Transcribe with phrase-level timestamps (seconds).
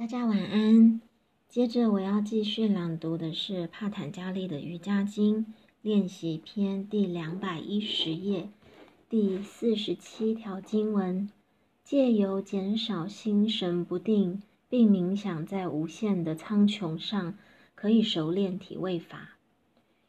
[0.00, 0.98] 大家晚安。
[1.46, 5.52] 接着我要继续朗读的是帕坦加利的瑜伽经
[5.82, 8.48] 练习篇第两百一十页
[9.10, 11.28] 第四十七条经文：
[11.84, 17.34] 借由减少心神不定，并冥想在无限的苍穹上，
[17.74, 19.36] 可以熟练体位法。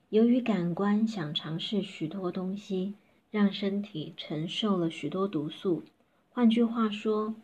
[0.07, 2.93] 由于感官想尝试许多东西，
[3.29, 5.83] 让身体承受了许多毒素。
[6.29, 7.35] 换句话说，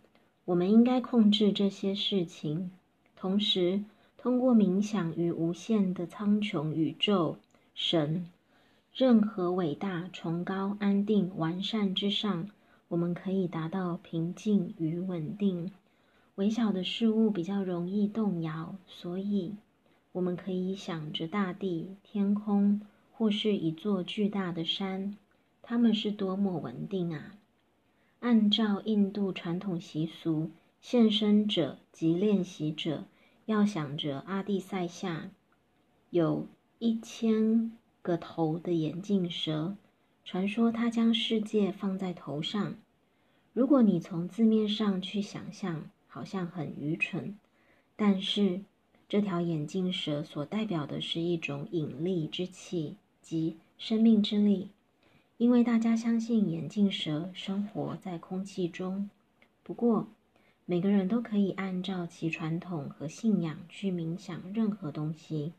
[0.48, 2.72] 我们应该控制这些事情，
[3.18, 3.84] 同时
[4.18, 7.36] 通过冥想与无限的苍穹、宇宙、
[7.76, 8.30] 神、
[8.94, 12.48] 任何伟大、崇高、安定、完善之上，
[12.88, 15.70] 我们可以达到平静与稳定。
[16.36, 19.54] 微小的事物比较容易动摇，所以
[20.14, 22.80] 我们可以想着大地、天空，
[23.12, 25.18] 或是一座巨大的山，
[25.62, 27.34] 它们是多么稳定啊！
[28.20, 30.50] 按照印度传统习俗，
[30.82, 33.06] 献身者及练习者
[33.46, 35.30] 要想着阿蒂塞下
[36.10, 36.48] 有
[36.80, 39.76] 一千个头的眼镜蛇，
[40.26, 42.76] 传说它将世界放在头上。
[43.54, 47.38] 如果你从字面上去想象，好像很愚蠢，
[47.96, 48.62] 但是
[49.08, 54.70] 这条眼镜蛇所代表的是一种引力之气及生命之力。
[55.38, 59.08] 因为大家相信眼镜蛇生活在空气中，
[59.62, 60.08] 不过
[60.66, 65.54] 每个人都可以按照其传统和信仰去冥想任何东西。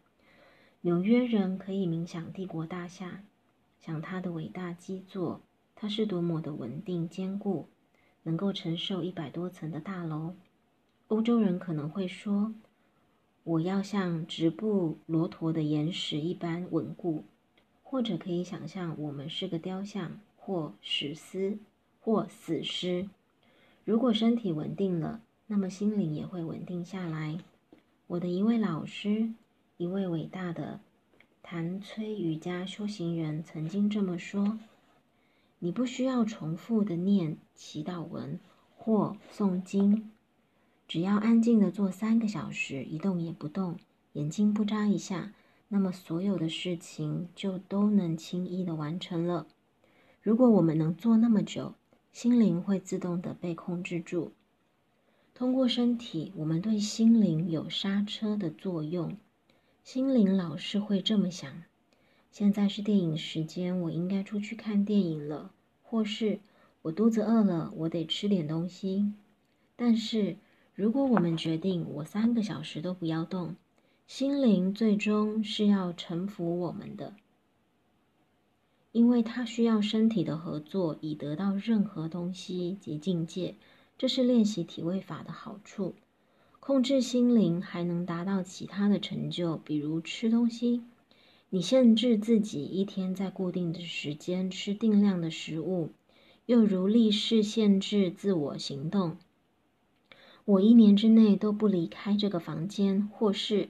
[0.81, 3.23] 纽约人可以冥想帝国大厦，
[3.79, 5.41] 想它的伟大基座，
[5.77, 7.69] 它是多么的稳定坚固，
[8.25, 10.35] 能够承受一百多层的大楼。
[11.07, 12.53] 欧洲人可能会说
[13.45, 17.23] ：“我要像直布罗陀的岩石一般稳固。”
[17.91, 21.59] 或者可以想象，我们是个雕像，或史诗，
[22.03, 23.09] 或死尸。
[23.87, 27.39] 如果身体稳定了，那么心灵也会稳定下来。
[28.07, 29.33] 我的一位老师，
[29.79, 30.81] 一位伟大的
[31.43, 34.59] 谭崔瑜伽修行人，曾经这么说
[35.59, 38.39] ：“你不需要重复的念祈祷文
[38.77, 40.11] 或诵经，
[40.87, 43.79] 只要安静的坐三个小时，一动也不动，
[44.13, 45.33] 眼睛不眨一下。”
[45.69, 49.47] 那么所有的事情就都能轻易的完成了。
[50.23, 51.75] 如果我们能做那么久，
[52.13, 54.33] 心灵会自动的被控制住。
[55.35, 59.17] 通过身体，我们对心灵有刹车的作用。
[59.85, 61.63] 心灵老是会这么想：
[62.31, 65.51] 现在是电影时间，我应该出去看电影了；
[65.83, 66.41] 或是
[66.83, 69.13] 我肚子饿了，我得吃点东西。
[69.77, 70.37] 但是
[70.75, 73.55] 如果我们决定，我三个小时都不要动。
[74.09, 77.15] 心灵最终是要臣服我们的，
[78.91, 83.55] 因为它需要身体的合作以得到任何东西及境界。
[83.99, 85.95] 这是练习体位法的好处。
[86.59, 90.83] 控制心灵还能达到其他的成就，比如吃东西。
[91.51, 95.91] 你限制自己一天在固定的时间吃定量的食物，
[96.47, 99.19] 又如立誓限制自我行动。
[100.47, 103.69] 我一年之内都不离开这个房间，或是。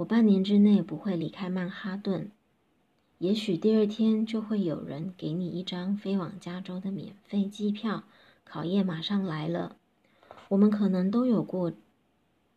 [0.00, 2.30] 我半年之内不会离开曼哈顿，
[3.18, 8.04] 也许第二天就会有人给你一张飞往加州的免费机票。
[8.42, 9.76] 考验马上来了，
[10.48, 11.72] 我们可能都有过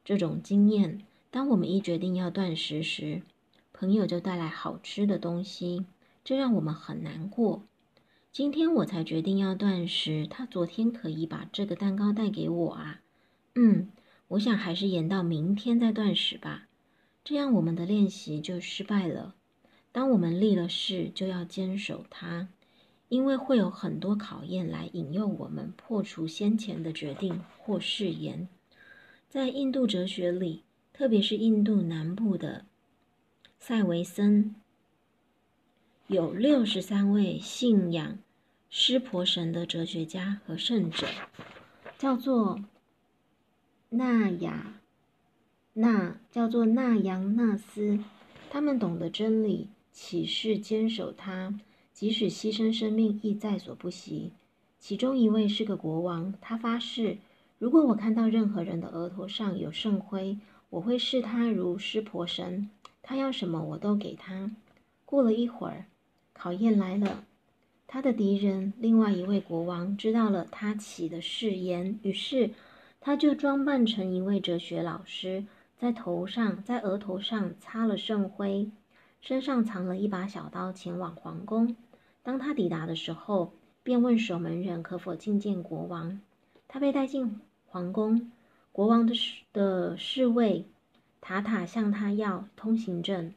[0.06, 1.02] 这种经验。
[1.32, 3.22] 当我们一决定要断食时，
[3.74, 5.86] 朋友就带来好吃的东西，
[6.24, 7.64] 这让我们很难过。
[8.32, 13.02] 今天我才决定要断食，他昨天可以把这个蛋糕带给我啊。
[13.56, 13.90] 嗯，
[14.30, 16.68] 我想还是延到明天再断食吧。
[17.24, 19.36] 这样，我们的练习就失败了。
[19.94, 22.50] 当我们立了誓，就要坚守它，
[23.08, 28.50] 因为会有很多考验来引诱我们破除先前的决定或誓言。
[29.30, 32.66] 在印度哲学里，特别是印度南部的
[33.58, 34.56] 塞维森，
[36.08, 38.20] 有六十三位信仰
[38.70, 41.08] 湿婆神的哲学家和圣者，
[41.98, 42.60] 叫做
[43.90, 44.82] 纳雅。
[45.76, 48.00] 那叫做那扬那斯，
[48.50, 51.60] 他们懂得真理，启示坚守它，
[51.92, 54.32] 即使牺牲生命亦在所不惜。
[54.80, 57.18] 其中一位是个国王，他发誓，
[57.58, 60.38] 如果我看到任何人的额头上有圣灰，
[60.70, 62.70] 我会视他如湿婆神，
[63.02, 64.52] 他要什么我都给他。
[65.06, 65.86] 过了一会儿，
[66.34, 67.26] 考验来了，
[67.88, 72.52] 他的敌人另外一位国王知道了他起的誓言，于是
[73.02, 75.46] 他就装扮成一位哲学老师。
[75.84, 78.70] 在头上，在额头上擦了圣灰，
[79.20, 81.76] 身上藏了一把小刀，前往皇宫。
[82.22, 83.52] 当他抵达的时候，
[83.84, 86.22] 便问守门人可否觐见国王。
[86.70, 88.32] 他被带进皇宫，
[88.72, 90.64] 国王的侍的侍卫
[91.20, 93.34] 塔塔向他要通行证。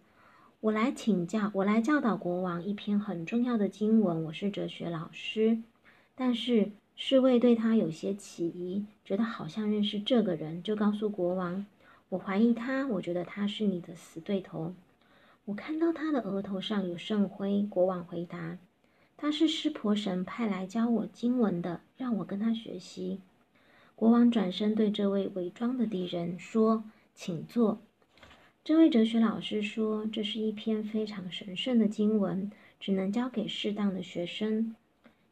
[0.61, 4.23] 我来请教，我来教导国王一篇很重要的经文。
[4.23, 5.59] 我是哲学老师，
[6.15, 11.67] 但是侍卫对他有些起疑，觉得好像认识这个人，就告诉国王
[12.09, 14.75] ：“我怀疑他，我觉得他是你的死对头。
[15.45, 18.59] 我看到他的额头上有圣灰。”国王回答。
[19.19, 23.21] 他是湿婆神派来教我经文的，让我跟他学习。
[23.95, 27.81] 国王转身对这位伪装的敌人说：“请坐。”
[28.63, 34.77] 这位哲学老师说：“这是一篇非常神圣的经文，只能教给适当的学生。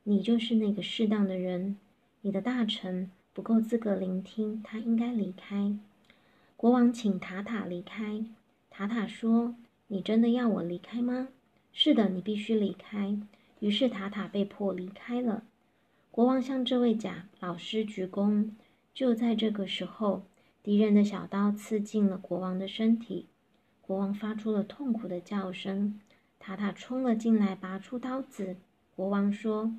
[0.05, 1.77] 你就是那个适当的人。
[2.23, 5.77] 你的大臣不够资格聆听，他应该离开。”
[6.65, 8.25] 国王请塔塔离开。
[8.71, 9.55] 塔塔说
[9.89, 11.29] ：“你真的要我离开吗
[11.75, 13.19] ？”“是的，你必须离开。”
[13.61, 15.43] 于是塔塔被迫离开了。
[16.11, 18.53] 国王向这位假老师鞠躬。
[18.95, 20.23] 就在这个时候，
[20.63, 23.27] 敌人的小刀刺进了国王的身体，
[23.83, 26.01] 国王发出了痛苦的叫声。
[26.39, 28.57] 塔塔冲了进来，拔出刀子。
[28.97, 29.75] 国王说：“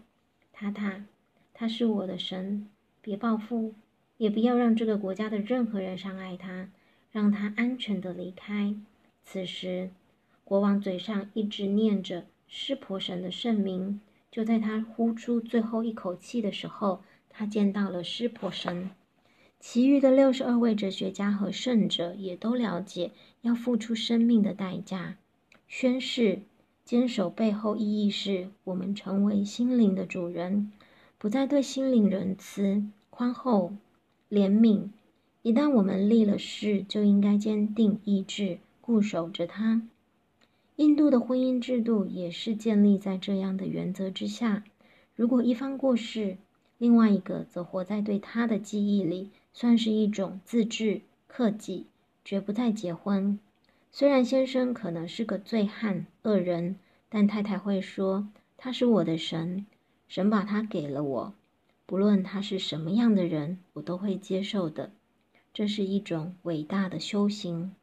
[0.53, 1.03] 塔塔，
[1.51, 2.69] 他是我的神，
[3.01, 3.73] 别报复，
[4.17, 6.69] 也不要让这个国家的任何人伤害他，
[7.15, 8.75] 让他安全的离开。”
[9.23, 9.91] 此时，
[10.43, 12.25] 国王嘴上一直念着。
[12.47, 13.99] 湿婆神的圣名，
[14.31, 18.91] 就在他呼出最后一口气的时候，他见到了湿婆神。
[19.59, 25.17] 其余的六十二位哲学家和圣者也都了解要付出生命的代价，
[25.67, 26.43] 宣誓
[26.85, 30.71] 坚守背后意义是我们成为心灵的主人，
[31.17, 33.73] 不再对心灵仁慈、宽厚、
[34.29, 34.89] 怜悯。
[35.45, 39.83] 一旦我们立了誓，就应该坚定意志，固守着它。
[40.77, 44.63] 印度的婚姻制度也是建立在这样的原则之下：
[45.15, 46.37] 如果一方过世，
[46.79, 51.85] 另外一个则活在对他的记忆里，算是一种自制克己，
[52.23, 53.37] 绝不再结婚。
[53.91, 56.77] 虽然先生可能是个醉汉恶人，
[57.07, 58.27] 但太太会说
[58.57, 59.67] 他是我的神，
[60.07, 61.33] 神把他给了我，
[61.85, 64.89] 不论他是什么样的人，我都会接受的。
[65.55, 67.73] 这是一种伟大的修行。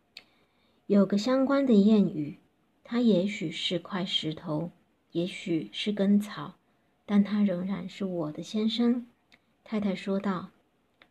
[0.87, 2.37] 有个相关的谚语。
[2.85, 4.71] 它也许是块石头，
[5.13, 6.57] 也许是根草，
[7.07, 9.07] 但它仍然是我的先生。”
[9.65, 10.51] 太太说道，“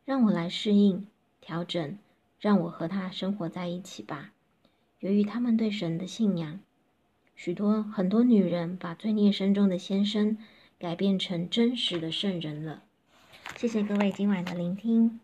[0.06, 1.08] 让我来适应、
[1.40, 1.98] 调整，
[2.40, 4.34] 让我和他生活在一起吧。”
[5.00, 6.60] 由于他们对神的信仰，
[7.36, 10.38] 许多很多女人把罪孽深重的先生
[10.78, 12.84] 改变成真实的圣人了。
[13.56, 15.20] 谢谢各位今晚的聆听。